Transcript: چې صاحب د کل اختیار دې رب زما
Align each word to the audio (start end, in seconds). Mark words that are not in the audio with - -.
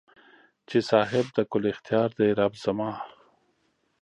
چې 0.69 0.77
صاحب 0.89 1.25
د 1.33 1.39
کل 1.51 1.63
اختیار 1.73 2.09
دې 2.17 2.27
رب 2.39 2.53
زما 2.63 2.91